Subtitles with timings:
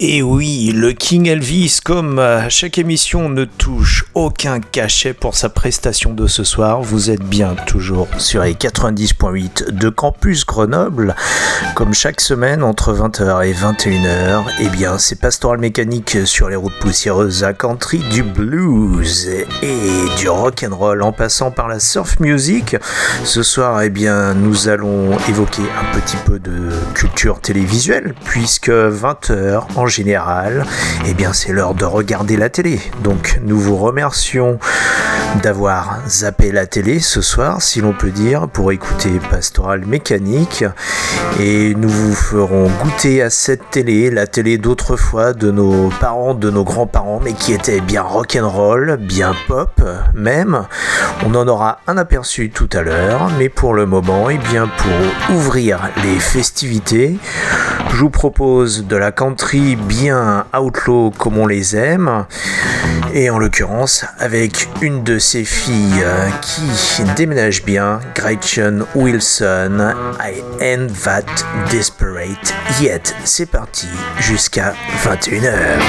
[0.00, 5.48] Et oui, le King Elvis, comme à chaque émission, ne touche aucun cachet pour sa
[5.48, 6.80] prestation de ce soir.
[6.82, 11.16] Vous êtes bien toujours sur les 90.8 de Campus Grenoble.
[11.74, 16.78] Comme chaque semaine, entre 20h et 21h, eh bien, c'est Pastoral Mécanique sur les routes
[16.80, 19.28] poussiéreuses à country, du blues
[19.62, 22.76] et du rock and roll en passant par la surf music.
[23.24, 28.68] Ce soir, eh bien, nous allons évoquer un petit peu de culture télévisuelle, puis puisque
[28.68, 30.66] 20h en général,
[31.06, 32.78] eh bien c'est l'heure de regarder la télé.
[33.02, 34.58] Donc nous vous remercions
[35.42, 40.64] d'avoir zappé la télé ce soir, si l'on peut dire, pour écouter Pastoral Mécanique.
[41.40, 46.50] Et nous vous ferons goûter à cette télé, la télé d'autrefois de nos parents, de
[46.50, 49.82] nos grands-parents, mais qui était bien rock'n'roll, bien pop
[50.14, 50.66] même.
[51.26, 54.68] On en aura un aperçu tout à l'heure, mais pour le moment, et eh bien
[54.68, 57.18] pour ouvrir les festivités,
[57.90, 62.26] je vous propose de la country bien outlaw comme on les aime,
[63.12, 70.42] et en l'occurrence avec une de ses filles euh, qui déménage bien, Gretchen Wilson, I
[70.60, 71.24] ain't that
[71.70, 73.14] desperate yet.
[73.24, 73.88] C'est parti
[74.20, 75.80] jusqu'à 21h.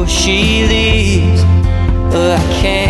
[0.00, 1.42] Before she leaves.
[2.12, 2.89] But I can't.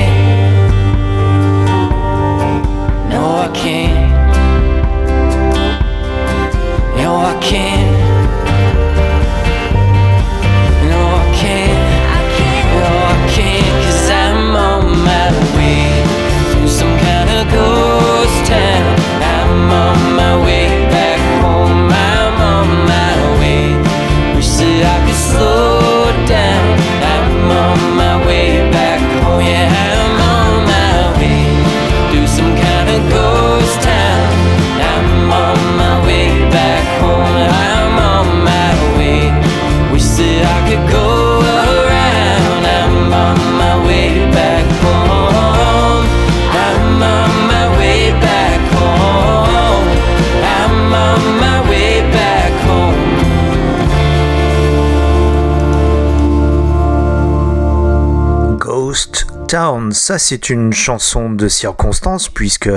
[59.51, 62.71] Ça c'est une chanson de circonstance puisque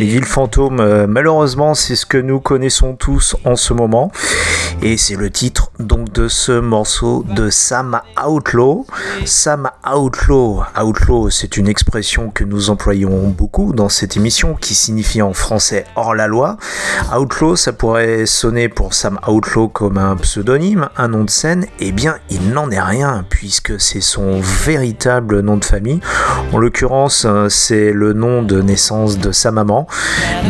[0.00, 4.10] les villes fantômes, euh, malheureusement, c'est ce que nous connaissons tous en ce moment.
[4.84, 8.84] Et c'est le titre donc de ce morceau de Sam Outlaw.
[9.24, 15.22] Sam Outlaw, Outlaw, c'est une expression que nous employons beaucoup dans cette émission qui signifie
[15.22, 16.56] en français hors la loi.
[17.16, 21.66] Outlaw, ça pourrait sonner pour Sam Outlaw comme un pseudonyme, un nom de scène.
[21.78, 26.00] Eh bien, il n'en est rien puisque c'est son véritable nom de famille.
[26.52, 29.86] En l'occurrence, euh, c'est le nom de naissance de sa maman.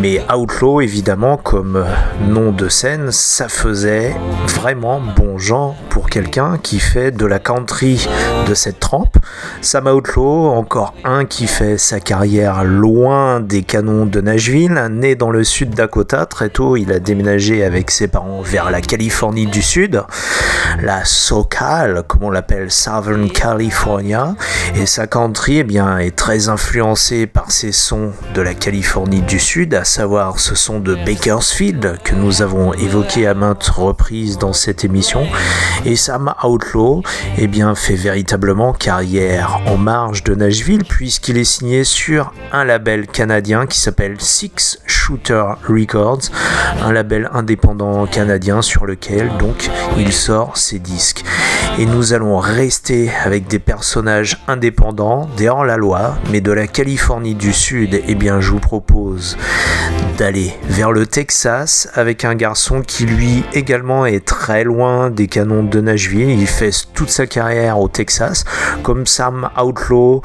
[0.01, 1.85] Mais Outlaw, évidemment, comme
[2.29, 4.15] nom de scène, ça faisait
[4.47, 8.09] vraiment bon genre pour quelqu'un qui fait de la country
[8.49, 9.17] de cette trempe.
[9.61, 15.31] Sam Outlaw, encore un qui fait sa carrière loin des canons de Nashville, né dans
[15.31, 16.27] le sud Dakota.
[16.27, 20.01] Très tôt, il a déménagé avec ses parents vers la Californie du Sud.
[20.81, 24.37] la SoCal, comme on l'appelle Southern California,
[24.77, 29.41] et sa country eh bien, est très influencée par ces sons de la Californie du
[29.41, 34.53] Sud, à savoir ce son de Bakersfield que nous avons évoqué à maintes reprises dans
[34.53, 35.27] cette émission,
[35.85, 37.03] et Sam Outlaw
[37.39, 43.67] eh fait véritablement carrière en marge de Nashville puisqu'il est signé sur un label canadien
[43.67, 46.31] qui s'appelle Six Shooter Records,
[46.83, 51.25] un label indépendant canadien sur lequel donc il sort ses disques.
[51.79, 57.55] Et nous allons rester avec des personnages indépendants, des hors-la-loi, mais de la Californie du
[57.55, 57.95] Sud.
[57.95, 59.39] Et eh bien, je vous propose
[60.19, 65.63] d'aller vers le Texas avec un garçon qui lui également est très loin des canons
[65.63, 66.29] de Nashville.
[66.29, 68.45] Il fait toute sa carrière au Texas,
[68.83, 70.21] comme Sam Outlaw.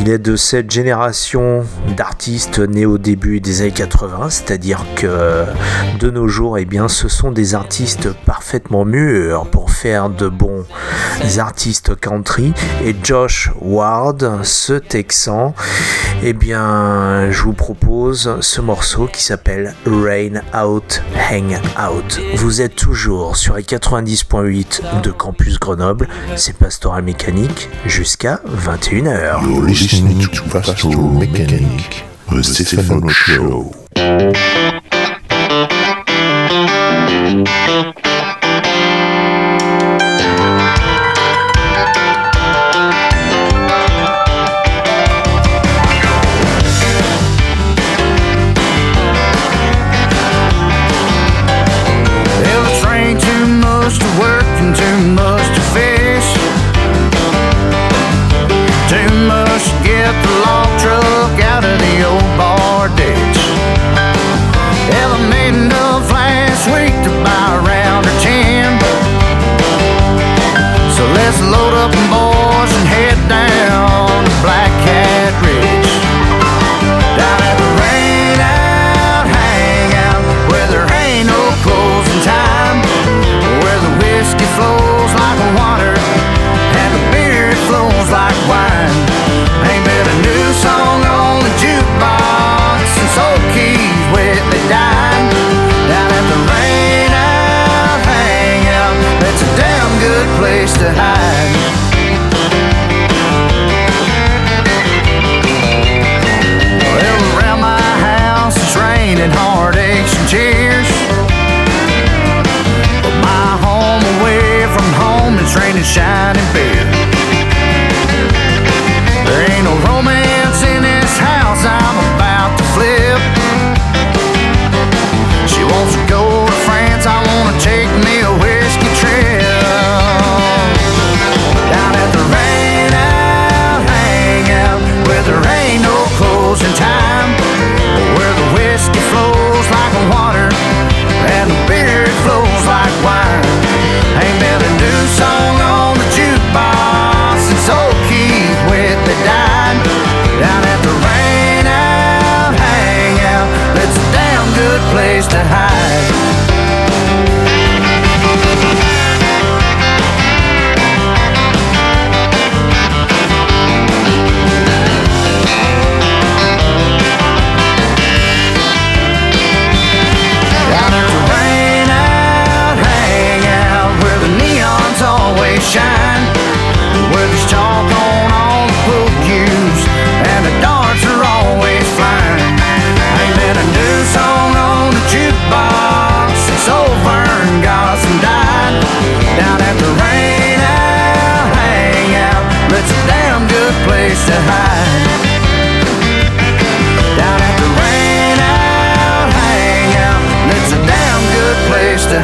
[0.00, 1.64] Il est de cette génération
[1.96, 5.44] d'artistes nés au début des années 80, c'est-à-dire que
[5.98, 10.64] de nos jours, eh bien, ce sont des artistes parfaitement mûrs pour faire de bons
[11.38, 12.52] artistes country.
[12.84, 15.54] Et Josh Ward, ce Texan,
[16.22, 22.20] eh bien, je vous propose ce morceau qui s'appelle Rain Out, Hang Out.
[22.36, 29.44] Vous êtes toujours sur les 90.8 de Campus Grenoble, c'est Pastoral Mécanique jusqu'à 21h.
[29.44, 33.72] You're listening to Pastoral Mechanic, the Stephen Show.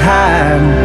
[0.09, 0.78] time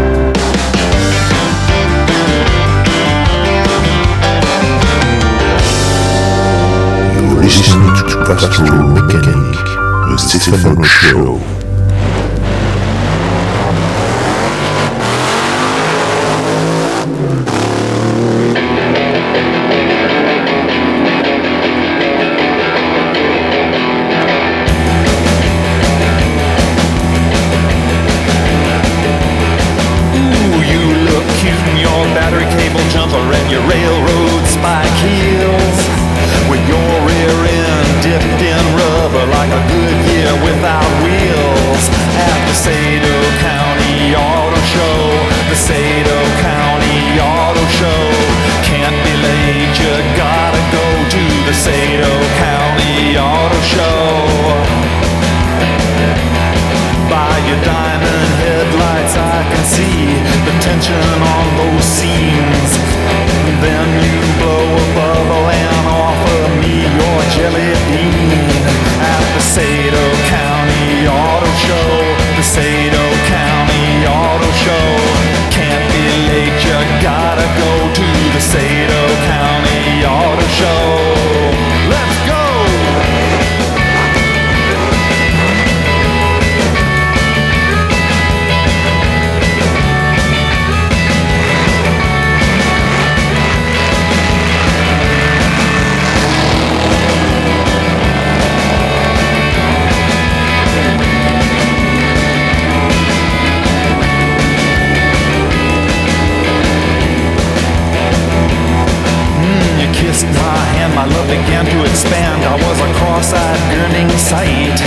[111.64, 112.44] began to expand.
[112.44, 114.78] I was a cross-eyed, grinning sight.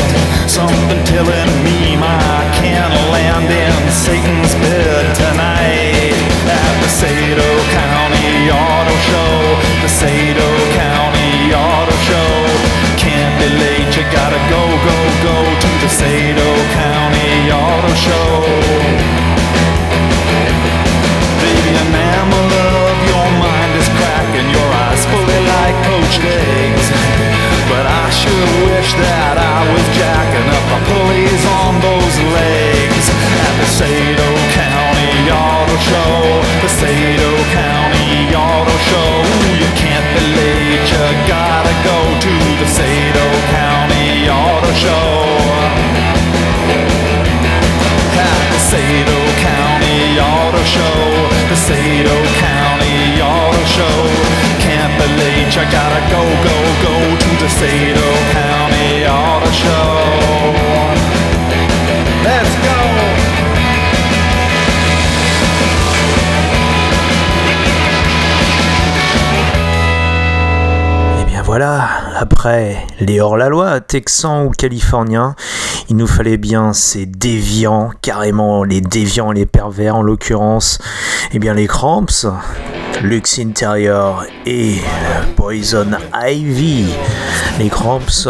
[0.49, 6.17] Something telling me I can land in Satan's bed tonight
[6.47, 9.37] at the Sado County Auto Show.
[9.83, 12.33] The Sado County Auto Show.
[12.97, 13.91] Can't be late.
[13.97, 19.16] You gotta go, go, go to the Sado County Auto Show.
[28.69, 35.31] wish that I was jacking up the pulleys on those legs at the Sado County
[35.31, 36.17] Auto Show.
[36.63, 39.13] The Sado County Auto Show.
[39.59, 45.09] You can't be late, you gotta go to the Sado County Auto Show.
[48.17, 50.99] At the Sado County Auto Show.
[51.51, 52.36] The Sado
[55.59, 56.27] I gotta go,
[71.33, 75.37] Eh voilà, après les hors-la-loi, texans ou californiens,
[75.89, 80.79] il nous fallait bien ces déviants, carrément les déviants, les pervers en l'occurrence,
[81.33, 82.27] et bien les Cramps,
[83.03, 84.77] Lux Interior et
[85.37, 86.87] Poison Ivy.
[87.59, 88.29] Les Cramps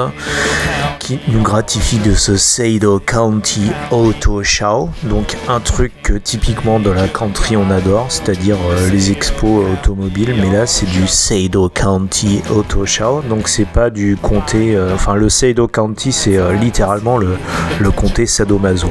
[0.98, 6.94] qui nous gratifient de ce Sado County Auto Show, donc un truc que typiquement dans
[6.94, 12.42] la country on adore, c'est-à-dire euh, les expos automobiles, mais là c'est du Sado County
[12.50, 17.18] Auto Show, donc c'est pas du comté, euh, enfin le Sado County c'est euh, littéralement
[17.18, 17.37] le,
[17.79, 18.88] le comté sadomaso.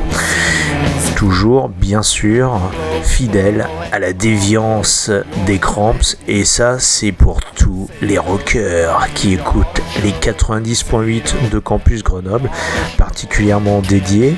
[1.17, 2.59] Toujours, bien sûr,
[3.03, 5.11] fidèle à la déviance
[5.45, 12.03] des Cramps, et ça c'est pour tous les rockers qui écoutent les 90.8 de Campus
[12.03, 12.49] Grenoble,
[12.97, 14.35] particulièrement dédié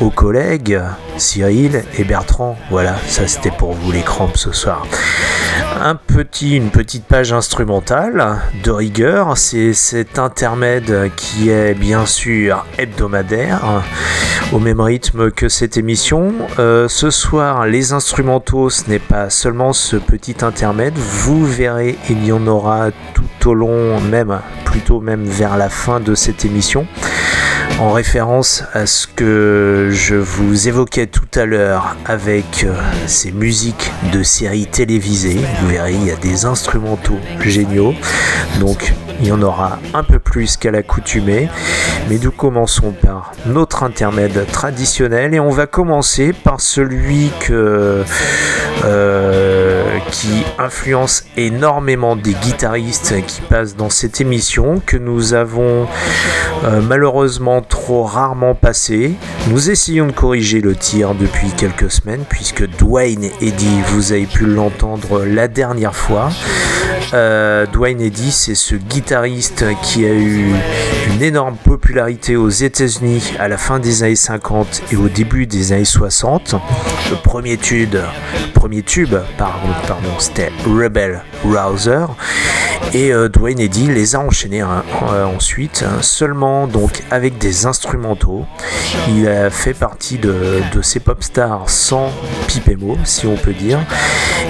[0.00, 0.80] aux collègues
[1.16, 2.56] Cyril et Bertrand.
[2.70, 4.86] Voilà, ça c'était pour vous les Cramps ce soir.
[5.80, 12.64] Un petit, une petite page instrumentale de rigueur, c'est cet intermède qui est bien sûr
[12.78, 13.82] hebdomadaire,
[14.52, 16.32] au même rythme que cette émission.
[16.58, 22.24] Euh, ce soir, les instrumentaux, ce n'est pas seulement ce petit intermède, vous verrez, il
[22.24, 26.86] y en aura tout au long, même plutôt même vers la fin de cette émission
[27.80, 32.74] en référence à ce que je vous évoquais tout à l'heure avec euh,
[33.06, 35.40] ces musiques de séries télévisées.
[35.60, 37.94] Vous verrez, il y a des instrumentaux géniaux.
[38.60, 41.48] Donc, il y en aura un peu plus qu'à l'accoutumée.
[42.08, 48.04] Mais nous commençons par notre intermède traditionnel et on va commencer par celui que,
[48.84, 55.86] euh, qui influence énormément des guitaristes qui passent dans cette émission, que nous avons
[56.64, 59.14] euh, malheureusement trop rarement passé.
[59.48, 64.46] Nous essayons de corriger le tir depuis quelques semaines, puisque Dwayne Eddy, vous avez pu
[64.46, 66.30] l'entendre la dernière fois.
[67.14, 70.52] Euh, Dwayne Eddy, c'est ce guitariste qui a eu
[71.14, 75.72] une énorme popularité aux États-Unis à la fin des années 50 et au début des
[75.72, 76.56] années 60.
[77.10, 77.94] Le premier tube,
[78.52, 82.06] premier tube pardon, pardon, c'était Rebel Rouser.
[82.92, 87.66] Et euh, Dwayne Eddy les a enchaînés hein, euh, ensuite, hein, seulement donc avec des
[87.66, 88.44] instrumentaux.
[89.08, 92.10] Il a fait partie de, ces pop stars sans
[92.78, 93.80] mots, si on peut dire.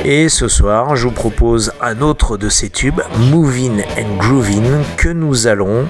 [0.05, 4.63] Et ce soir, je vous propose un autre de ces tubes, Moving and Grooving,
[4.97, 5.89] que nous allons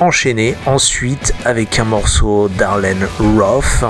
[0.00, 3.84] enchaîner ensuite avec un morceau d'Arlen Roth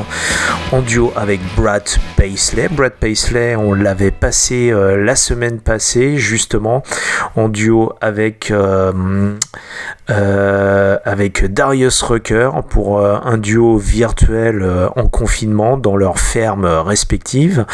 [0.72, 2.68] en duo avec Brad Paisley.
[2.68, 6.82] Brad Paisley, on l'avait passé euh, la semaine passée, justement,
[7.36, 9.34] en duo avec, euh,
[10.10, 17.66] euh, avec Darius Rucker pour un duo virtuel en confinement dans leurs fermes respectives.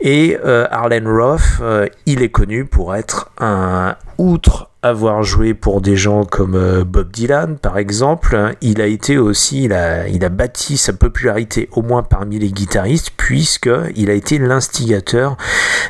[0.00, 1.60] Et Arlen Roth,
[2.06, 7.10] il est connu pour être un outre avoir joué pour des gens comme euh, Bob
[7.12, 12.38] Dylan par exemple, il a été aussi, il a, bâti sa popularité au moins parmi
[12.38, 15.36] les guitaristes puisque il a été l'instigateur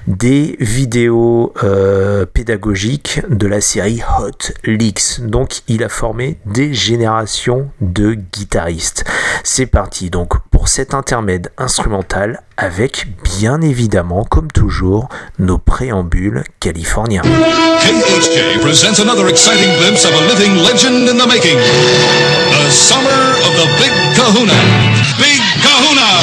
[0.07, 5.21] des vidéos euh, pédagogiques de la série Hot Leaks.
[5.21, 9.05] Donc il a formé des générations de guitaristes.
[9.43, 17.23] C'est parti donc pour cet intermède instrumental avec bien évidemment comme toujours nos préambules californiens.
[17.23, 21.57] KHJ presents another exciting glimpse of a living legend in the making.
[21.57, 24.55] The summer of the Big Kahuna.
[25.19, 26.23] Big Kahuna!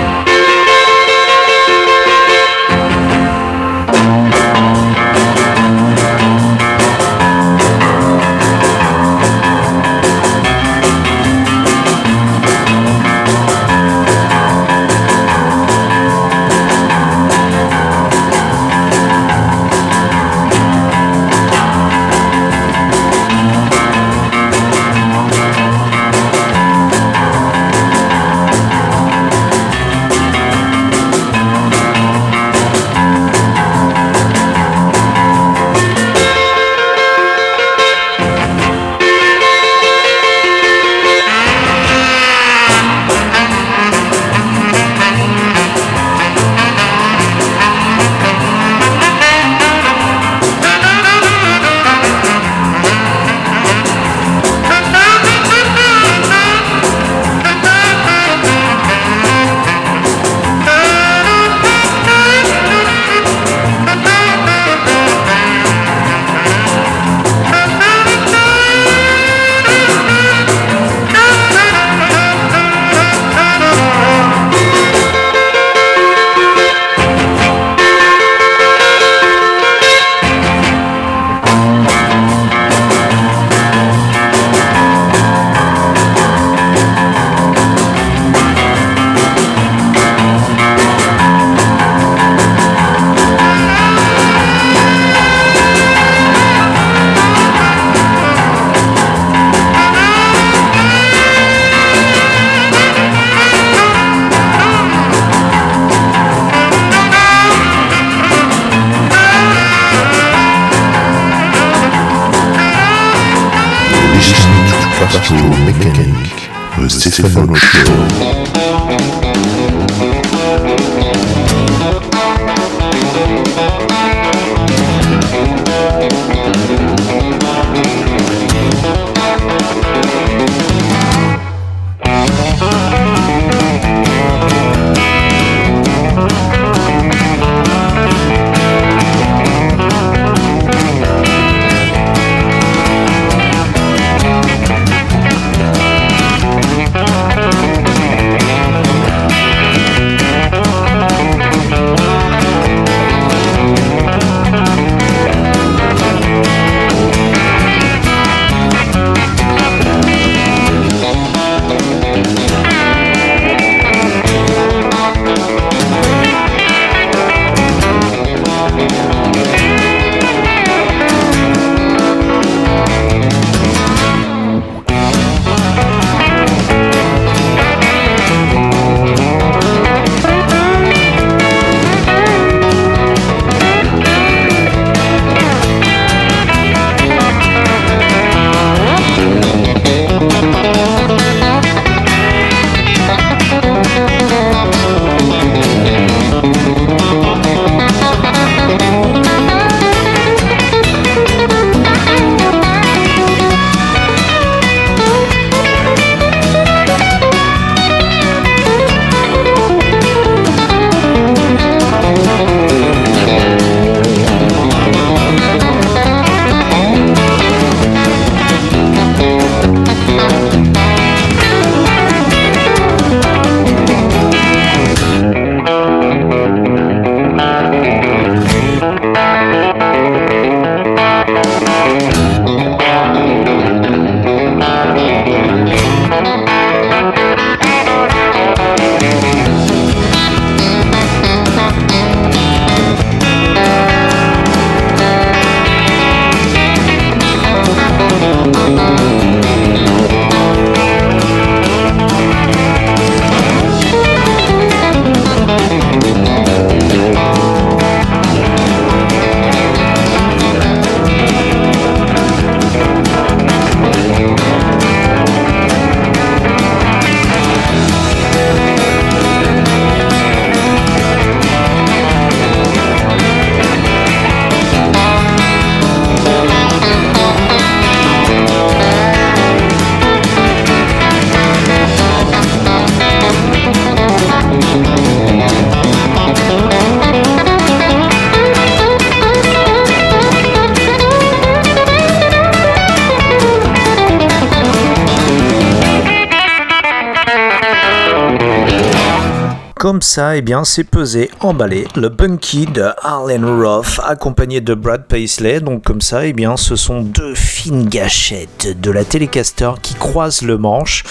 [300.01, 305.05] Comme ça, eh bien, c'est pesé, emballé, le Bunky de Arlen Roth, accompagné de Brad
[305.05, 305.59] Paisley.
[305.59, 310.41] Donc comme ça, eh bien, ce sont deux fines gâchettes de la Telecaster qui croisent
[310.41, 311.03] le manche.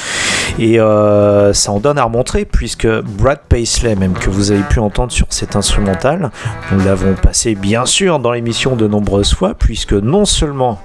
[0.58, 4.80] Et euh, ça en donne à remontrer, puisque Brad Paisley, même que vous avez pu
[4.80, 6.32] entendre sur cet instrumental,
[6.72, 10.80] nous l'avons passé bien sûr dans l'émission de nombreuses fois, puisque non seulement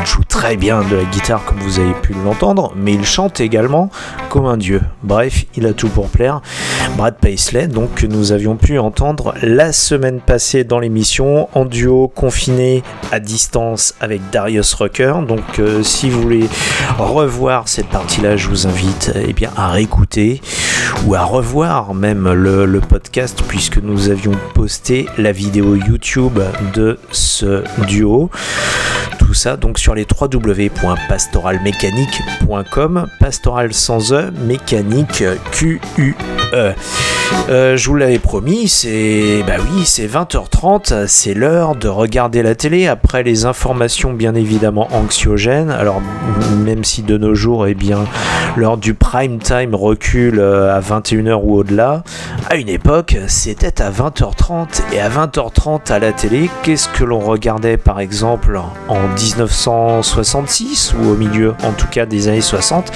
[0.00, 3.40] il joue très bien de la guitare comme vous avez pu l'entendre, mais il chante
[3.40, 3.90] également
[4.28, 4.82] comme un dieu.
[5.02, 6.42] Bref, il a tout pour plaire.
[6.96, 12.08] Brad Paisley, donc que nous avions pu entendre la semaine passée dans l'émission en duo
[12.08, 15.14] confiné à distance avec Darius Rucker.
[15.26, 16.46] Donc euh, si vous voulez
[16.98, 20.42] revoir cette partie-là, je vous invite eh à réécouter
[21.06, 26.40] ou à revoir même le, podcast puisque nous avions posté la vidéo YouTube
[26.74, 28.30] de ce duo.
[29.18, 35.22] Tout ça donc sur les www.pastoralmécanique.com, pastoral sans E, mécanique
[35.52, 36.39] Q-U-E.
[36.52, 37.19] Uh.
[37.48, 42.54] Euh, je vous l'avais promis, c'est bah oui, c'est 20h30, c'est l'heure de regarder la
[42.54, 42.86] télé.
[42.86, 45.70] Après les informations bien évidemment anxiogènes.
[45.70, 46.00] Alors
[46.64, 48.04] même si de nos jours, eh bien,
[48.56, 52.02] l'heure du prime time recule euh, à 21h ou au-delà,
[52.48, 57.20] à une époque, c'était à 20h30 et à 20h30 à la télé, qu'est-ce que l'on
[57.20, 62.92] regardait par exemple en 1966 ou au milieu en tout cas des années 60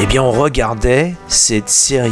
[0.00, 2.10] Eh bien, on regardait cette série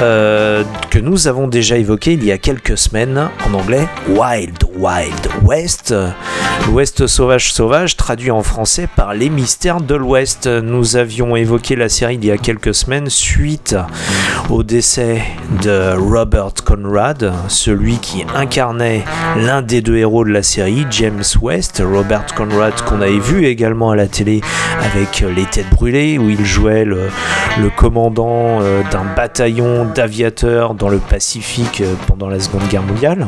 [0.00, 5.28] euh, que nous avons déjà évoquée il y a quelques semaines en anglais Wild Wild
[5.42, 5.94] West.
[6.66, 10.46] L'Ouest sauvage sauvage traduit en français par les mystères de l'Ouest.
[10.46, 13.76] Nous avions évoqué la série il y a quelques semaines suite
[14.50, 15.22] au décès
[15.62, 19.04] de Robert Conrad, celui qui incarnait
[19.36, 21.82] l'un des deux héros de la série, James West.
[21.84, 24.40] Robert Conrad qu'on avait vu également à la télé
[24.80, 27.08] avec Les Têtes Brûlées où il jouait le,
[27.60, 33.26] le commandant euh, d'un bataillon d'aviateurs dans le Pacifique euh, pendant la Seconde Guerre mondiale.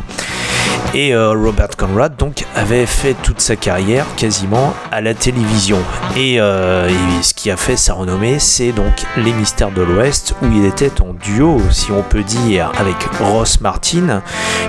[0.95, 5.79] Et euh, Robert Conrad donc avait fait toute sa carrière quasiment à la télévision.
[6.17, 10.35] Et, euh, et ce qui a fait sa renommée, c'est donc Les Mystères de l'Ouest,
[10.41, 14.23] où il était en duo, si on peut dire, avec Ross Martin,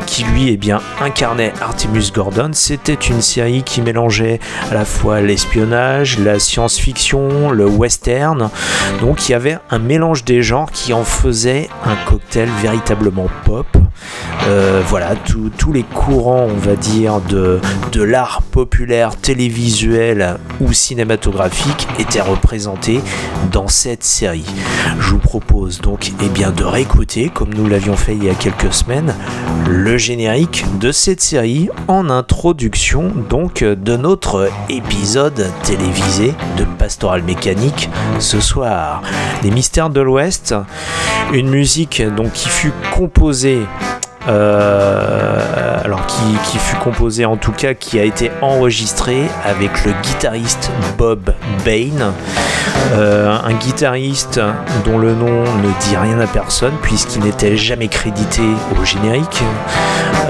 [0.05, 2.49] qui lui eh bien incarnait Artemus Gordon.
[2.51, 8.49] C'était une série qui mélangeait à la fois l'espionnage, la science-fiction, le western.
[8.99, 13.65] Donc il y avait un mélange des genres qui en faisait un cocktail véritablement pop.
[14.47, 17.60] Euh, voilà, tous- les courants, on va dire, de,
[17.91, 23.01] de l'art populaire télévisuel ou cinématographique étaient représentés
[23.51, 24.45] dans cette série.
[24.99, 28.33] Je vous propose donc eh bien, de réécouter, comme nous l'avions fait il y a
[28.33, 29.13] quelques semaines,
[29.67, 37.89] le générique de cette série en introduction donc de notre épisode télévisé de Pastoral Mécanique
[38.19, 39.01] ce soir.
[39.43, 40.55] Les mystères de l'Ouest,
[41.33, 43.60] une musique donc qui fut composée
[44.27, 50.71] euh, alors qui, fut composé en tout cas qui a été enregistré avec le guitariste
[50.97, 51.31] Bob
[51.65, 52.13] Bain.
[52.93, 54.41] Euh, un guitariste
[54.85, 58.41] dont le nom ne dit rien à personne puisqu'il n'était jamais crédité
[58.79, 59.43] au générique.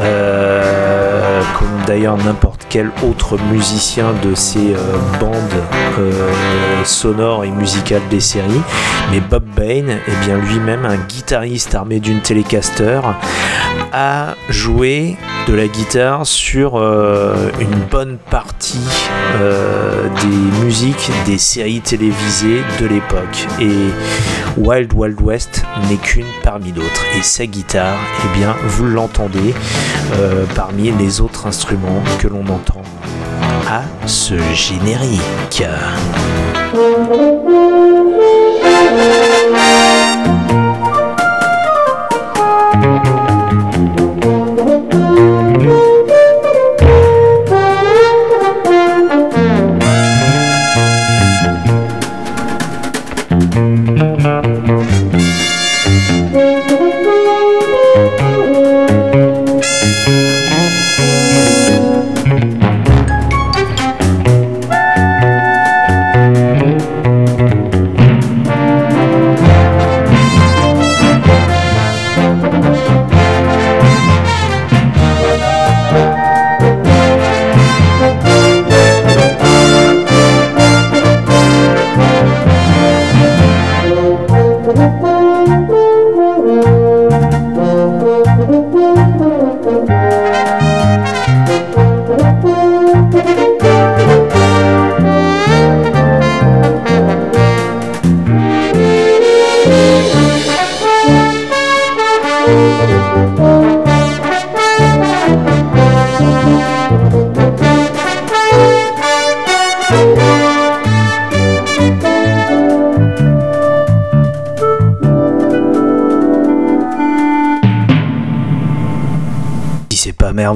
[0.02, 4.76] Euh, comme d'ailleurs n'importe quel autre musicien de ces
[5.20, 5.64] bandes
[6.86, 8.62] sonores et musicales des séries
[9.12, 13.02] mais Bob Bain est bien lui-même un guitariste armé d'une Telecaster
[13.94, 18.80] a joué de la guitare sur euh, une bonne partie
[19.40, 23.48] euh, des musiques des séries télévisées de l'époque.
[23.62, 23.92] Et
[24.58, 27.06] Wild Wild West n'est qu'une parmi d'autres.
[27.18, 29.54] Et sa guitare, eh bien, vous l'entendez
[30.16, 32.82] euh, parmi les autres instruments que l'on entend
[33.70, 35.64] à ce générique.
[36.70, 37.48] Si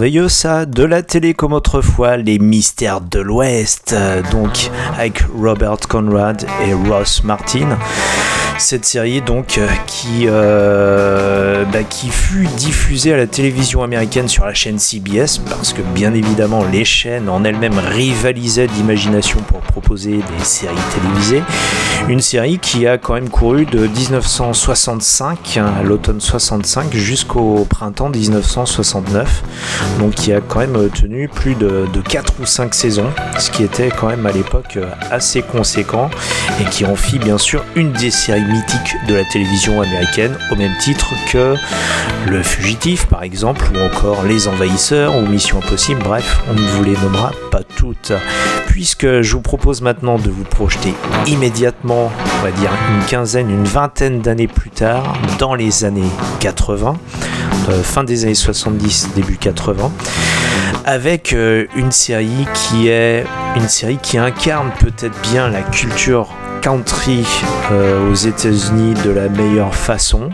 [0.02, 6.74] de la télé comme autrefois, les mystères de l'Ouest, euh, donc avec Robert Conrad et
[6.74, 7.78] Ross Martin.
[8.58, 14.46] Cette série donc euh, qui, euh, bah, qui fut diffusée à la télévision américaine sur
[14.46, 20.18] la chaîne CBS parce que bien évidemment les chaînes en elles-mêmes rivalisaient d'imagination pour proposer
[20.18, 21.44] des séries télévisées.
[22.08, 29.44] Une série qui a quand même couru de 1965 hein, l'automne 65 jusqu'au printemps 1969
[30.00, 33.64] donc qui a quand même tenu plus de, de 4 ou 5 saisons ce qui
[33.64, 34.78] était quand même à l'époque
[35.10, 36.10] assez conséquent
[36.60, 40.56] et qui en fit bien sûr une des séries mythiques de la télévision américaine au
[40.56, 41.56] même titre que
[42.28, 46.84] Le Fugitif par exemple ou encore Les Envahisseurs ou Mission Impossible bref on ne vous
[46.84, 48.14] les nommera pas toutes.
[48.68, 50.94] Puisque je vous propose maintenant de vous projeter
[51.28, 56.98] immédiatement on va dire une quinzaine une vingtaine d'années plus tard dans les années 80
[57.70, 59.92] euh, fin des années 70 début 80
[60.86, 63.26] avec euh, une série qui est
[63.56, 66.30] une série qui incarne peut-être bien la culture
[66.62, 67.26] country
[67.72, 70.30] euh, aux États-Unis de la meilleure façon.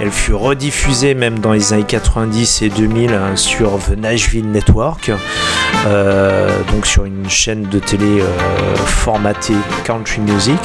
[0.00, 5.12] Elle fut rediffusée même dans les années 90 et 2000 hein, sur The Nashville Network,
[5.86, 10.58] euh, donc sur une chaîne de télé euh, formatée country music.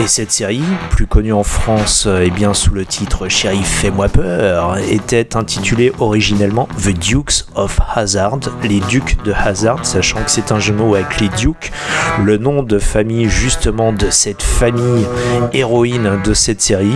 [0.00, 4.08] Et cette série, plus connue en France euh, eh bien sous le titre Shérif fais-moi
[4.08, 10.52] peur, était intitulée originellement The Dukes of Hazard, les ducs de Hazard, sachant que c'est
[10.52, 11.72] un jeu de mots avec les dukes,
[12.24, 15.04] le nom de famille justement de cette famille
[15.52, 16.94] héroïne de cette série.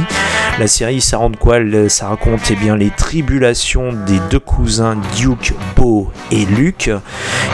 [0.60, 1.59] La série, ça rend quoi?
[1.59, 6.90] Le- Ça raconte eh bien les tribulations des deux cousins Duke, Beau et Luke,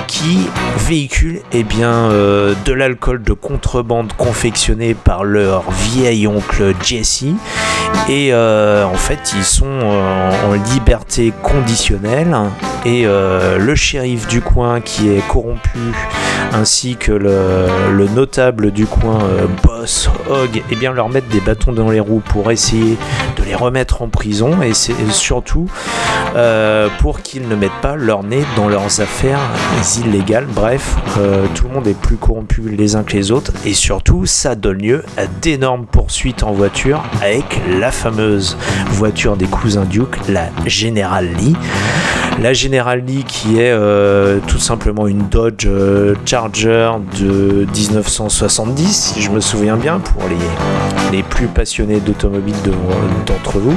[0.09, 0.41] qui
[0.89, 5.25] véhiculent eh bien euh, de l'alcool de contrebande confectionné par
[5.71, 7.25] vieil oncle Jesse.
[8.09, 12.35] Et euh, en fait, ils sont euh, en liberté conditionnelle.
[12.85, 15.79] Et euh, le shérif du coin qui est corrompu,
[16.53, 19.19] ainsi que le, le notable du coin,
[19.63, 22.97] Boss Hogg, eh bien leur mettent des bâtons dans les roues pour essayer
[23.37, 24.63] de les remettre en prison.
[24.63, 25.69] Et c'est surtout
[26.37, 29.41] euh, pour qu'ils ne mettent pas leur nez dans leurs affaires
[30.05, 30.47] illégales.
[30.55, 33.53] Bref, euh, tout le monde est plus corrompu les uns que les autres.
[33.65, 38.57] Et surtout, ça donne lieu à d'énormes poursuites en voiture avec la fameuse
[38.91, 41.57] voiture des cousins Duke, la General Lee.
[42.41, 45.67] La General Lee qui est euh, tout simplement une Dodge
[46.25, 52.71] Charger de 1970, si je me souviens bien, pour les, les plus passionnés d'automobile de-
[53.27, 53.77] d'entre vous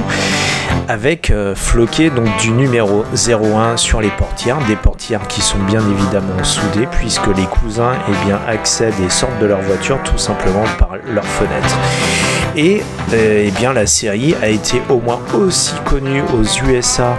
[0.87, 5.81] avec euh, floqué donc du numéro 01 sur les portières, des portières qui sont bien
[5.89, 10.63] évidemment soudées puisque les cousins eh bien, accèdent et sortent de leur voiture tout simplement
[10.77, 11.77] par leur fenêtre.
[12.55, 12.81] Et
[13.13, 17.15] euh, eh bien, la série a été au moins aussi connue aux USA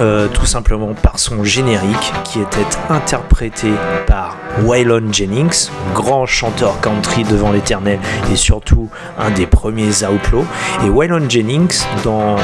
[0.00, 3.68] euh, tout simplement par son générique qui était interprété
[4.06, 7.98] par Waylon Jennings, grand chanteur country devant l'éternel
[8.32, 8.88] et surtout
[9.18, 10.46] un des premiers Outlaws.
[10.84, 12.36] Et Waylon Jennings, dans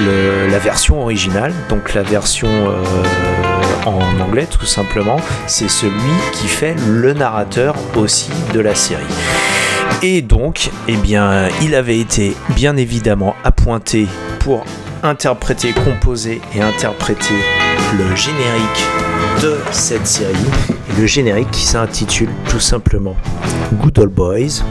[0.00, 2.82] la version originale, donc la version euh,
[3.86, 9.02] en anglais tout simplement, c'est celui qui fait le narrateur aussi de la série.
[10.02, 14.08] Et donc, eh bien, il avait été bien évidemment appointé
[14.40, 14.64] pour
[15.02, 17.34] interpréter, composer et interpréter
[17.98, 18.86] le générique
[19.42, 20.34] de cette série.
[20.98, 23.16] Le générique qui s'intitule tout simplement
[23.72, 24.62] Good Old Boys.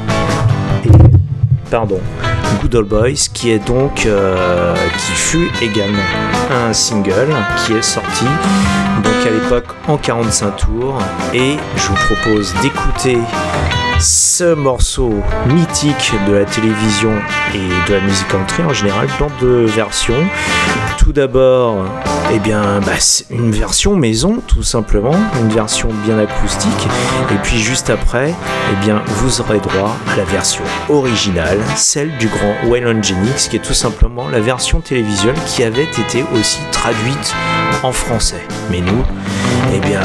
[1.70, 2.00] Pardon,
[2.62, 6.04] Good Old Boys, qui est donc, euh, qui fut également
[6.52, 7.30] un single
[7.66, 8.26] qui est sorti
[9.04, 10.98] donc à l'époque en 45 tours.
[11.34, 13.18] Et je vous propose d'écouter
[14.02, 15.14] ce morceau
[15.46, 17.12] mythique de la télévision
[17.54, 20.26] et de la musique country en général dans deux versions.
[20.98, 21.86] Tout d'abord,
[22.34, 22.94] eh bien, bah,
[23.30, 26.88] une version maison, tout simplement, une version bien acoustique.
[27.32, 28.34] Et puis juste après,
[28.72, 33.58] eh bien, vous aurez droit à la version originale, celle du grand Waylon Jennings, qui
[33.58, 37.36] est tout simplement la version télévisuelle qui avait été aussi traduite
[37.84, 38.42] en français.
[38.72, 39.04] Mais nous,
[39.74, 40.02] eh bien,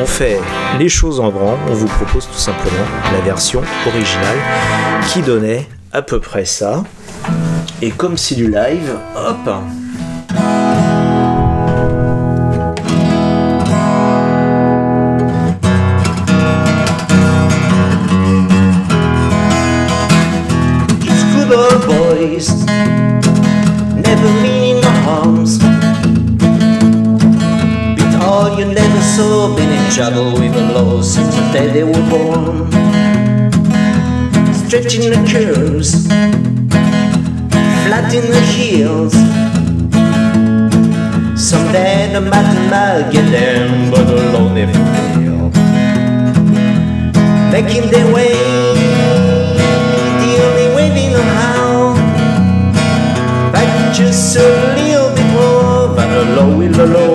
[0.00, 0.40] on fait
[0.78, 1.58] les choses en grand.
[1.68, 4.38] On vous propose tout simplement la version originale
[5.08, 6.84] qui donnait à peu près ça.
[7.82, 9.50] Et comme c'est du live, hop,
[29.16, 32.70] never been in trouble with the law since the day they were born.
[34.52, 36.06] Stretching the curves,
[37.84, 39.14] flat in the heels.
[41.40, 45.50] Someday the mountain might get them, but alone they fail.
[47.50, 48.32] Making their way
[50.22, 51.94] the only way they know how.
[53.52, 56.50] But just a little bit more, but a low,
[56.86, 57.07] low,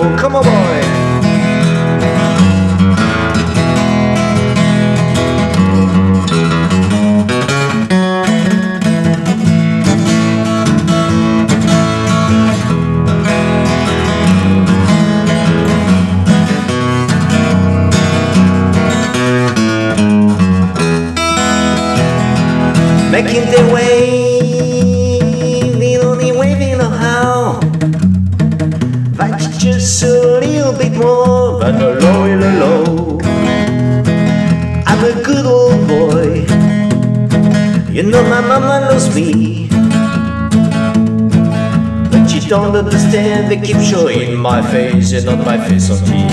[43.60, 46.24] they keep showing my face and not my face on TV.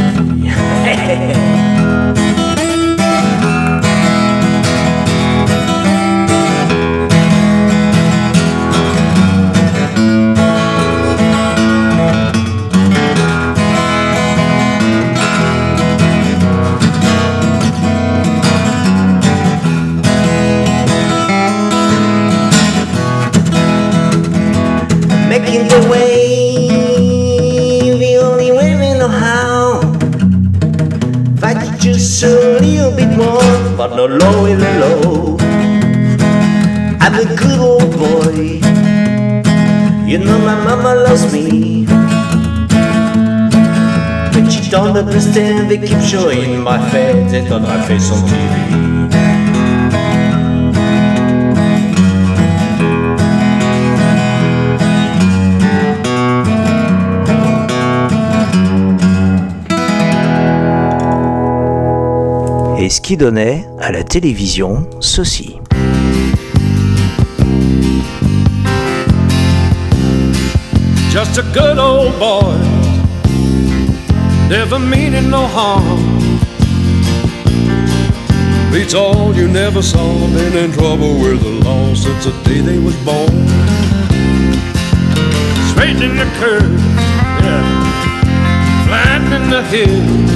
[45.12, 48.82] she don't understand, they keep showing my face, they on my face on TV.
[62.80, 65.60] Et ce qui donnait à la télévision ceci.
[71.12, 72.56] Just a good old boy,
[74.52, 76.04] never meaning no harm.
[78.70, 82.78] Beats all you never saw, been in trouble with the law since the day they
[82.78, 83.48] was born.
[85.72, 86.84] Straightening the curves,
[87.46, 87.64] yeah,
[88.88, 90.32] flattening the hills.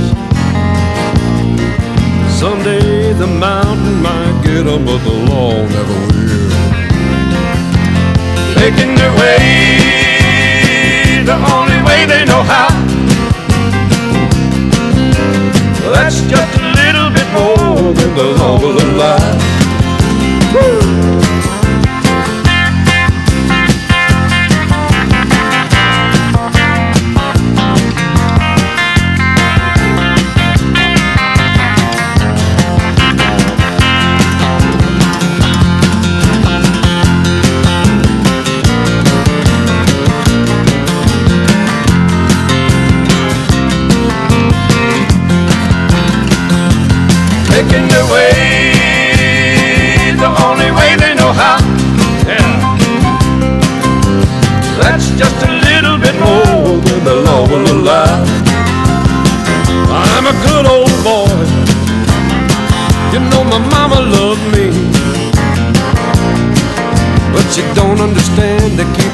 [2.39, 6.51] Someday the mountain might get get 'em, but the law never will.
[8.61, 9.39] Making their way
[11.31, 12.74] the only way they know how.
[15.95, 19.65] That's just a little bit more than the law will allow.
[20.53, 20.84] Making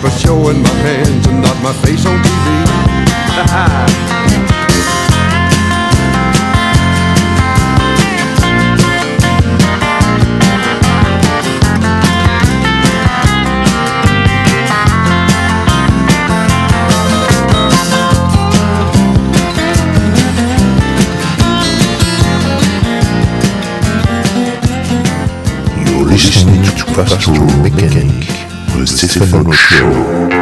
[0.01, 3.91] her showing my hands and not my face on TV.
[25.85, 28.30] You're listening to Pastoral Mechanic,
[29.01, 30.40] the Stefano Show.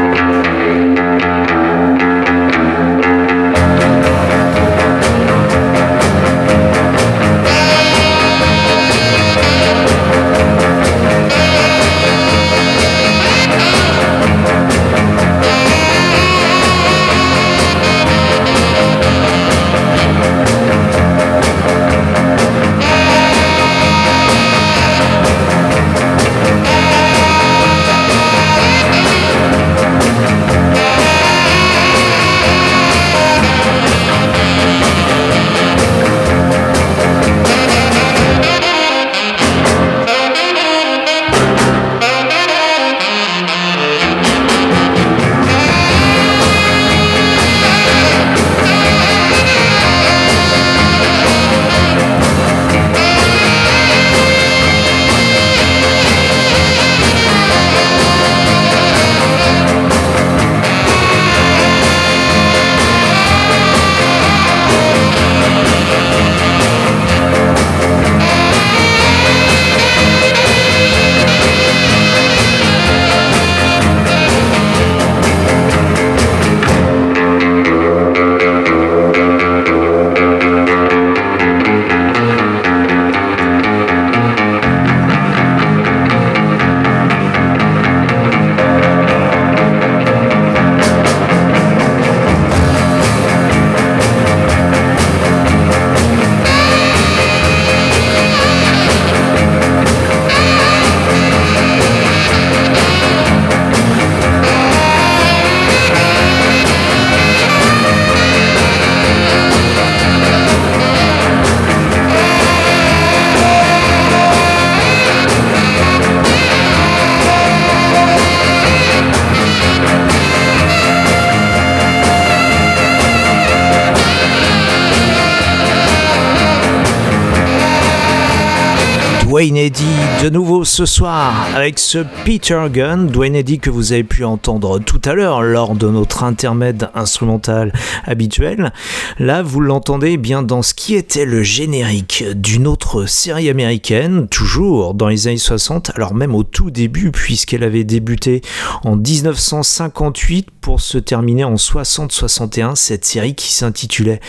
[130.29, 133.07] Nouveau ce soir avec ce Peter Gunn.
[133.07, 137.73] Dwayne Eddy que vous avez pu entendre tout à l'heure lors de notre intermède instrumental
[138.05, 138.71] habituel.
[139.17, 144.93] Là, vous l'entendez bien dans ce qui était le générique d'une autre série américaine, toujours
[144.93, 148.41] dans les années 60, alors même au tout début, puisqu'elle avait débuté
[148.83, 154.19] en 1958 pour se terminer en 60-61, cette série qui s'intitulait,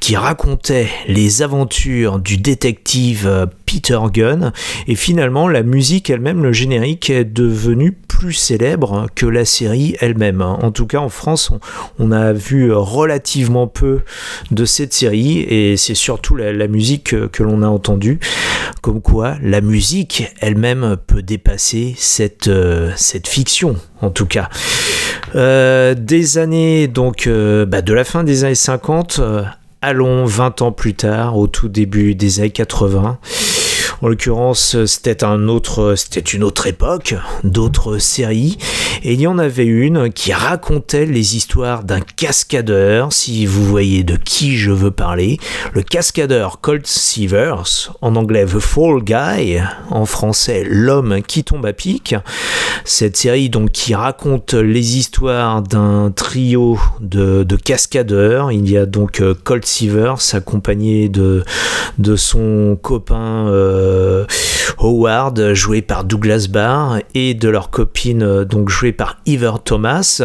[0.00, 4.52] qui racontait les aventures du détective Peter Gunn.
[4.86, 10.40] Et finalement, la musique elle-même, le générique, est devenu plus célèbre que la série elle-même.
[10.40, 11.50] En tout cas, en France,
[11.98, 14.00] on, a vu relativement peu
[14.50, 18.18] de cette série et c'est surtout la, musique que, l'on a entendue.
[18.80, 22.90] Comme quoi, la musique elle-même peut dépasser cette, euh,
[23.26, 24.48] fiction, en tout cas.
[25.34, 29.42] Euh, des années, donc, euh, bah, de la fin des années 50, euh,
[29.82, 33.18] allons 20 ans plus tard, au tout début des années 80.
[34.00, 38.56] En l'occurrence, c'était un autre, c'était une autre époque, d'autres séries,
[39.02, 43.12] et il y en avait une qui racontait les histoires d'un cascadeur.
[43.12, 45.38] Si vous voyez de qui je veux parler,
[45.72, 51.72] le cascadeur Colt Seavers, en anglais The Fall Guy, en français l'homme qui tombe à
[51.72, 52.14] pic.
[52.84, 58.52] Cette série donc qui raconte les histoires d'un trio de, de cascadeurs.
[58.52, 61.42] Il y a donc euh, Colt Seavers accompagné de
[61.98, 63.87] de son copain euh,
[64.78, 70.22] Howard, joué par Douglas Barr, et de leur copine, euh, donc jouée par Ever Thomas.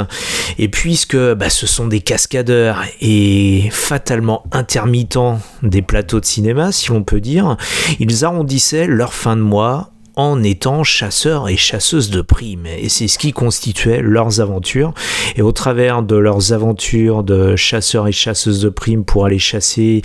[0.58, 6.90] Et puisque bah, ce sont des cascadeurs et fatalement intermittents des plateaux de cinéma, si
[6.90, 7.58] l'on peut dire,
[8.00, 12.66] ils arrondissaient leur fin de mois en étant chasseurs et chasseuses de primes.
[12.66, 14.94] Et c'est ce qui constituait leurs aventures.
[15.36, 20.02] Et au travers de leurs aventures de chasseurs et chasseuses de primes pour aller chasser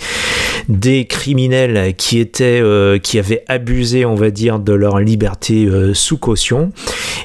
[0.67, 5.93] des criminels qui étaient, euh, qui avaient abusé, on va dire, de leur liberté euh,
[5.93, 6.71] sous caution,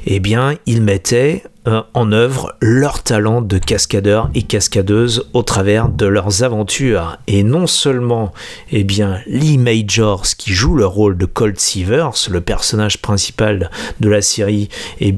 [0.06, 5.88] eh bien, ils mettaient euh, en œuvre leur talent de cascadeurs et cascadeuses au travers
[5.88, 7.18] de leurs aventures.
[7.26, 8.32] Et non seulement
[8.70, 14.08] eh bien, Lee Majors, qui joue le rôle de Colt Seavers, le personnage principal de
[14.08, 14.68] la série,
[15.00, 15.14] eh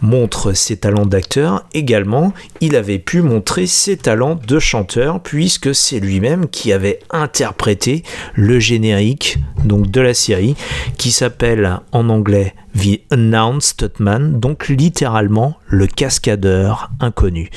[0.00, 6.00] montre ses talents d'acteur, également, il avait pu montrer ses talents de chanteur, puisque c'est
[6.00, 8.02] lui-même qui avait interprété
[8.34, 10.56] le générique donc, de la série,
[10.98, 17.50] qui s'appelle en anglais The Announced Man, donc littéralement le cascadeur inconnu.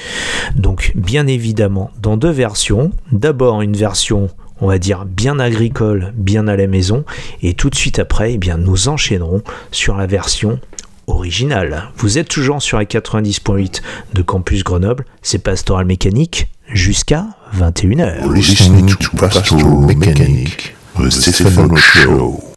[0.55, 2.91] Donc bien évidemment dans deux versions.
[3.11, 4.30] D'abord une version
[4.61, 7.03] on va dire bien agricole, bien à la maison,
[7.41, 9.41] et tout de suite après, eh bien, nous enchaînerons
[9.72, 10.59] sur la version
[11.07, 11.89] originale.
[11.97, 13.82] Vous êtes toujours sur la 90.8
[14.14, 18.34] de Campus Grenoble, c'est Pastoral Mécanique jusqu'à 21h.
[18.34, 22.53] Listening to Pastoral Mechanic, the Stefano Show.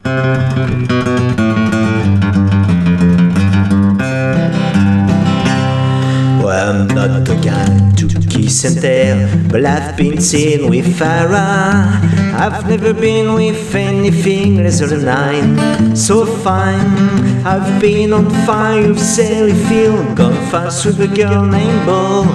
[6.47, 12.01] Well, I'm not the guy to kiss and tell, but I've been seen with Farah.
[12.35, 15.97] I've never been with anything less than nine.
[15.97, 21.85] So fine, I've been on fire with Sally Field, gone fast with a girl named
[21.85, 22.27] Bull.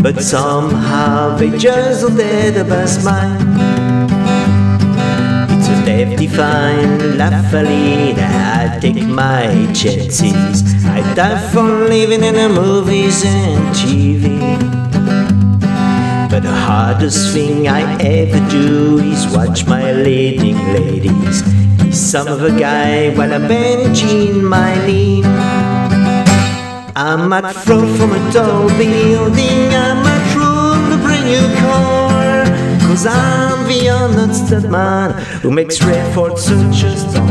[0.00, 2.16] But somehow they just don't
[2.54, 3.49] to pass mine.
[6.00, 10.62] It's a death-defying laugh I take my chances.
[10.86, 14.40] I die for living in the movies and TV.
[16.30, 21.44] But the hardest thing I ever do is watch my leading ladies.
[21.92, 25.22] Some of a guy while I'm benching my knee.
[26.96, 32.09] I might throw from a tall building, I might throw a brand new car.
[33.00, 37.29] Cause I'm the unstud man who makes red for such a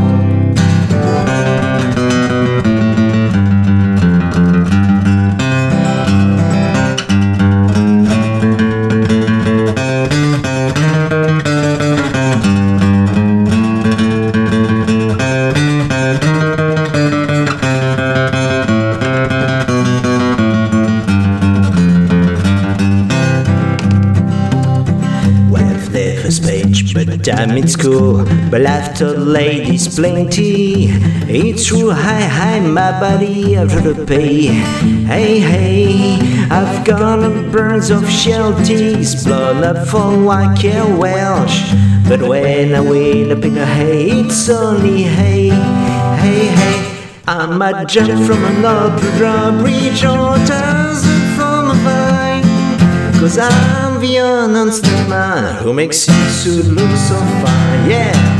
[27.50, 28.26] time in school.
[28.50, 30.88] But after ladies plenty,
[31.28, 31.92] it's true.
[31.92, 34.48] Hi, hi, my body, I've to pay.
[35.12, 36.20] Hey, hey,
[36.50, 40.64] I've got a burns of shelties, blown up for white
[41.00, 41.74] Welsh.
[42.08, 46.80] But when I win up in the hay, it's only hay, hey, hey.
[47.28, 53.20] I might jump from an opera bridge or thousand from a vine.
[53.20, 58.39] Cause I'm the unstud man who makes you suit look so fine, yeah.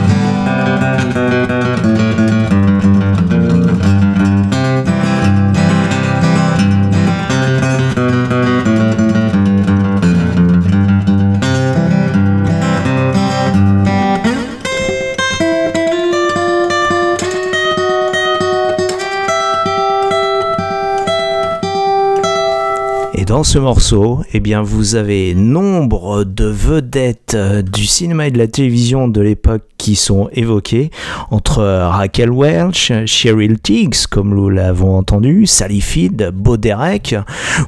[23.40, 28.38] Dans ce morceau, eh bien, vous avez nombre de vedettes euh, du cinéma et de
[28.38, 30.92] la télévision de l'époque qui sont évoquées,
[31.32, 37.16] entre Raquel Welch, Cheryl Tiggs, comme nous l'avons entendu, Sally Field, Bo Derek,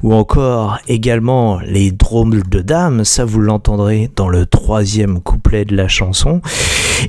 [0.04, 5.78] ou encore également les drôles de dames, ça vous l'entendrez dans le troisième couplet de
[5.78, 6.42] la chanson.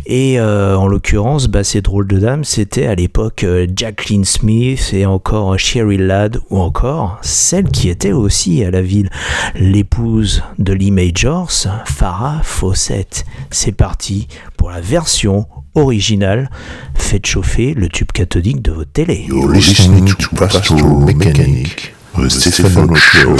[0.06, 4.90] Et euh, en l'occurrence, bah, ces drôles de dames, c'était à l'époque euh, Jacqueline Smith
[4.92, 9.08] et encore Cheryl Ladd, ou encore celle qui était aussi à la ville,
[9.54, 13.24] l'épouse de Lee Majors, Farah Fawcett.
[13.50, 16.50] C'est parti pour la version originale.
[16.94, 19.24] Faites chauffer le tube cathodique de votre télé.
[19.28, 23.34] You're listening to Pastoral Mechanic, the Stefano Show.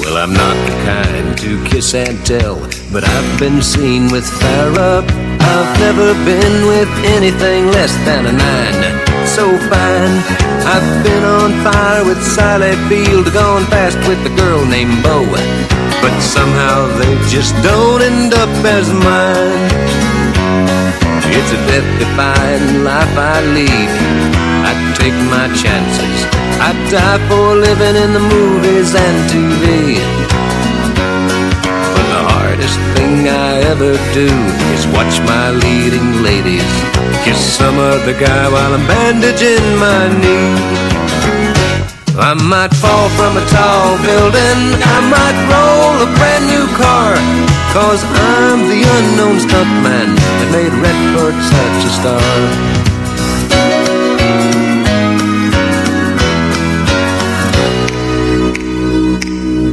[0.00, 2.58] Well, I'm not the kind to kiss and tell,
[2.92, 5.27] but I've been seen with Farrah.
[5.40, 8.80] I've never been with anything less than a nine.
[9.26, 10.14] So fine,
[10.64, 15.24] I've been on fire with Sally Field, gone fast with a girl named Bo.
[16.02, 19.68] But somehow they just don't end up as mine.
[21.30, 23.90] It's a death-defying life I lead.
[24.68, 26.18] I take my chances.
[26.60, 30.47] I die for living in the movies and TV.
[32.68, 34.28] Hardest thing I ever do
[34.76, 36.68] is watch my leading ladies
[37.24, 40.52] kiss some other guy while I'm bandaging my knee.
[42.18, 47.14] I might fall from a tall building, I might roll a brand new car,
[47.72, 52.77] cause I'm the unknown stuntman that made Redford such a star.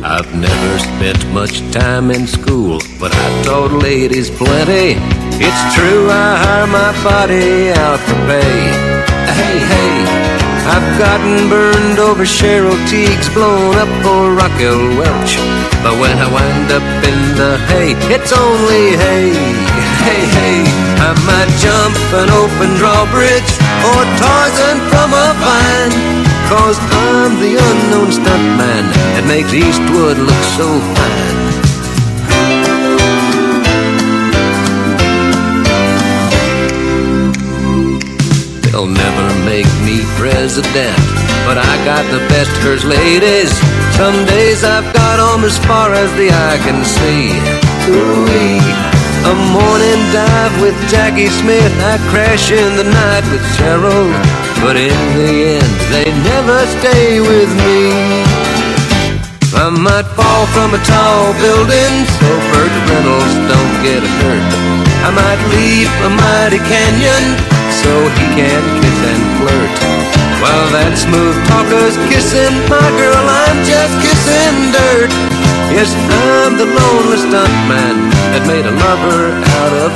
[0.08, 5.02] I've never spent much time in school, but I taught ladies plenty.
[5.42, 8.56] It's true, I hire my body out for pay.
[9.34, 9.94] Hey, hey,
[10.70, 15.38] I've gotten burned over Cheryl Teagues, blown up for Raquel Welch.
[15.82, 19.65] But when I wind up in the hay, it's only hay.
[20.06, 20.62] Hey, hey,
[21.02, 23.52] I might jump an open drawbridge
[23.90, 26.26] or Tarzan from a vine.
[26.46, 28.86] Cause I'm the unknown stuntman
[29.18, 31.46] that makes Eastwood look so fine.
[38.62, 41.02] They'll never make me president,
[41.48, 43.50] but I got the best hers ladies.
[43.98, 47.34] Some days I've got 'em as far as the eye can see.
[47.90, 48.95] Ooh-wee.
[49.26, 54.14] A morning dive with Jackie Smith, I crash in the night with Cheryl.
[54.62, 58.22] But in the end, they never stay with me.
[59.58, 64.52] I might fall from a tall building so Burt Reynolds don't get hurt.
[65.02, 67.26] I might leave a mighty canyon
[67.82, 69.74] so he can kiss and flirt.
[70.38, 75.35] While that smooth talker's kissing my girl, I'm just kissing dirt.
[75.72, 79.92] Yes, I'm the lonely stuntman that made a lover out of.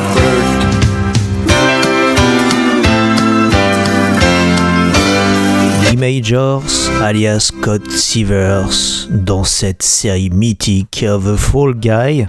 [5.90, 12.28] Lee Majors, alias Scott Severs, dans cette série mythique The Fall Guy.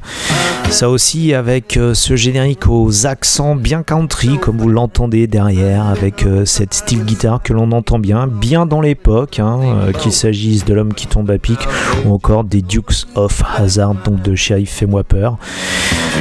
[0.70, 6.24] Ça aussi avec euh, ce générique aux accents bien country, comme vous l'entendez derrière, avec
[6.24, 10.64] euh, cette style guitare que l'on entend bien, bien dans l'époque, hein, euh, qu'il s'agisse
[10.64, 11.58] de l'homme qui tombe à pic
[12.06, 15.36] ou encore des Dukes of Hazard, donc de Sheriff Fais-moi peur.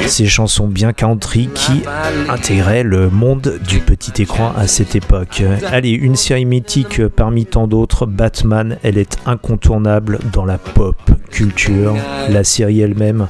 [0.06, 1.82] Ces chansons bien country qui
[2.28, 5.42] intégraient le monde du petit écran à cette époque.
[5.70, 10.96] Allez, une série mythique parmi tant d'autres, Batman, elle est incontournable dans la pop
[11.30, 11.94] culture.
[12.28, 13.26] La série elle-même,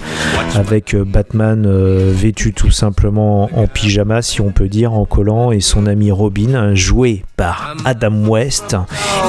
[0.55, 5.53] avec euh, Batman euh, vêtu tout simplement en pyjama, si on peut dire, en collant,
[5.53, 8.77] et son ami Robin, joué par Adam West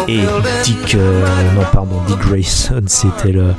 [0.08, 0.20] et
[0.64, 1.24] Dick, euh,
[1.56, 3.54] non pardon, Dick Grayson, c'était le,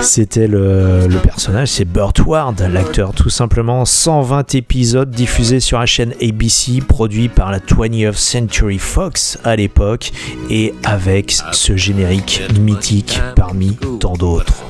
[0.00, 3.84] c'était le, le personnage, c'est Burt Ward, l'acteur tout simplement.
[3.84, 10.12] 120 épisodes diffusés sur la chaîne ABC, produit par la 20th Century Fox à l'époque,
[10.50, 14.62] et avec ce générique mythique parmi tant d'autres.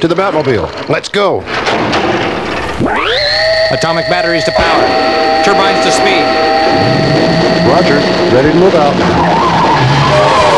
[0.00, 0.68] To the Batmobile.
[0.88, 1.42] Let's go.
[3.70, 4.82] Atomic batteries to power.
[5.44, 6.24] Turbines to speed.
[7.68, 7.96] Roger.
[8.34, 10.55] Ready to move out.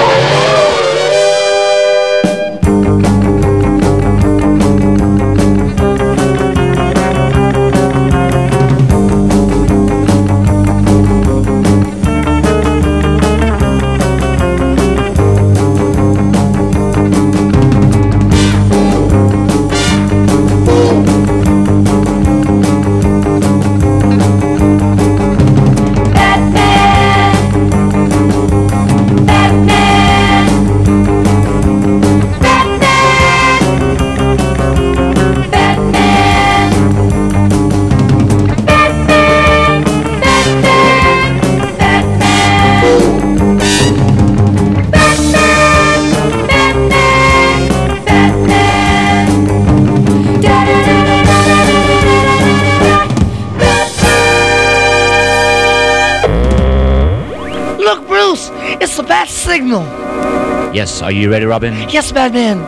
[59.69, 60.75] Signal.
[60.75, 61.75] Yes, are you ready, Robin?
[61.89, 62.59] Yes, Batman.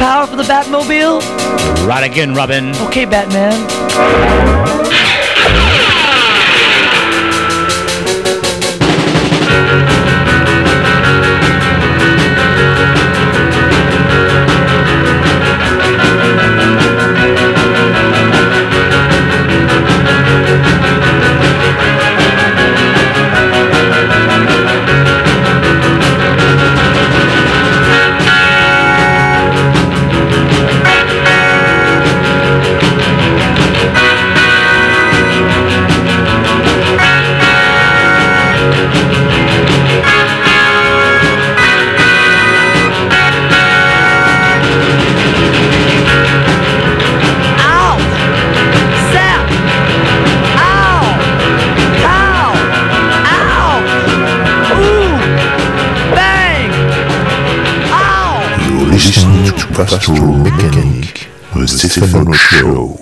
[0.00, 1.20] Power for the Batmobile?
[1.86, 2.74] Right again, Robin.
[2.86, 4.89] Okay, Batman.
[59.86, 63.00] Pastoral Mechanic, the Show.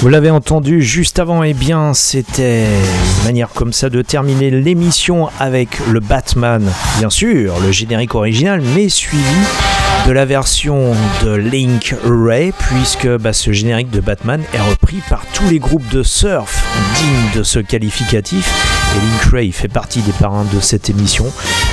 [0.00, 5.28] Vous l'avez entendu juste avant, et bien c'était une manière comme ça de terminer l'émission
[5.40, 9.24] avec le Batman, bien sûr, le générique original, mais suivi
[10.06, 10.92] de la version
[11.22, 15.86] de Link Ray, puisque bah, ce générique de Batman est repris par tous les groupes
[15.88, 16.64] de surf
[16.96, 18.50] dignes de ce qualificatif.
[18.96, 21.26] Et Link Ray fait partie des parrains de cette émission.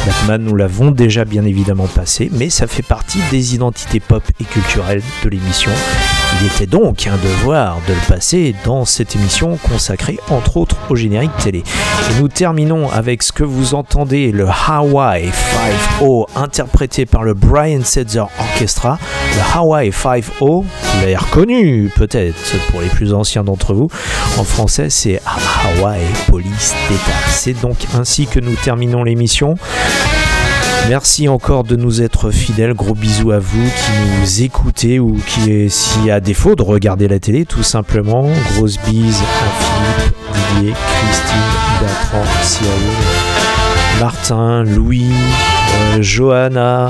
[0.06, 4.44] Batman, nous l'avons déjà bien évidemment passé, mais ça fait partie des identités pop et
[4.44, 5.72] culturelles de l'émission.
[6.42, 10.96] Il était donc un devoir de le passer dans cette émission consacrée entre autres au
[10.96, 11.60] générique télé.
[11.60, 15.32] Et nous terminons avec ce que vous entendez, le Hawaii
[16.00, 19.00] 5-0 interprété par le Brian Setzer Orchestra.
[19.36, 20.66] Le Hawaii 5-0, vous
[21.02, 22.36] reconnu peut-être
[22.70, 23.90] pour les plus anciens d'entre vous.
[24.38, 27.18] En français, c'est Hawaii Police d'État.
[27.28, 29.56] C'est donc ainsi que nous terminons l'émission.
[30.88, 32.74] Merci encore de nous être fidèles.
[32.74, 37.20] Gros bisous à vous qui nous écoutez ou qui, si à défaut de regarder la
[37.20, 38.30] télé, tout simplement.
[38.54, 40.16] Grosse bise à Philippe,
[40.56, 41.38] Didier, Christine,
[41.80, 42.72] Bertrand, Cyril,
[44.00, 46.90] Martin, Louis, euh, Johanna.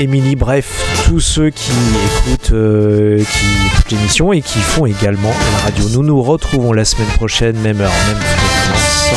[0.00, 5.64] Émilie, bref, tous ceux qui écoutent, euh, qui écoutent l'émission et qui font également la
[5.64, 5.84] radio.
[5.90, 9.10] Nous nous retrouvons la semaine prochaine, même heure, même fréquence.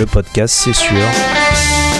[0.00, 0.96] Le podcast, c'est sûr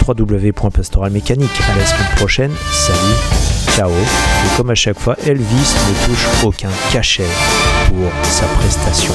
[0.07, 1.61] www.pastoralmécanique.
[1.72, 2.53] À la semaine prochaine.
[2.72, 3.90] Salut, ciao.
[3.90, 7.26] Et comme à chaque fois, Elvis ne touche aucun cachet
[7.88, 9.14] pour sa prestation.